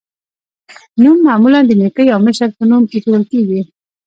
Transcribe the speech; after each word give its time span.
نوم 1.01 1.17
معمولا 1.27 1.59
د 1.65 1.71
نیکه 1.81 2.03
یا 2.09 2.17
مشر 2.25 2.49
په 2.57 2.63
نوم 2.69 2.83
ایښودل 2.91 3.23
کیږي. 3.31 3.61